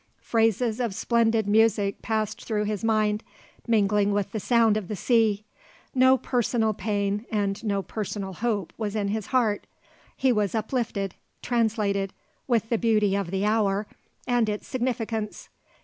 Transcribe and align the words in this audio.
Phrases 0.23 0.79
of 0.79 0.95
splendid 0.95 1.47
music 1.47 2.01
passed 2.01 2.43
through 2.43 2.63
his 2.63 2.83
mind, 2.83 3.23
mingling 3.67 4.11
with 4.11 4.31
the 4.31 4.39
sound 4.39 4.75
of 4.75 4.87
the 4.87 4.95
sea. 4.95 5.45
No 5.93 6.17
personal 6.17 6.73
pain 6.73 7.27
and 7.31 7.63
no 7.63 7.83
personal 7.83 8.33
hope 8.33 8.73
was 8.79 8.95
in 8.95 9.09
his 9.09 9.27
heart. 9.27 9.67
He 10.17 10.31
was 10.31 10.55
uplifted, 10.55 11.13
translated, 11.43 12.13
with 12.47 12.69
the 12.69 12.79
beauty 12.79 13.15
of 13.15 13.29
the 13.29 13.45
hour 13.45 13.85
and 14.25 14.49
its 14.49 14.67
significance. 14.67 15.49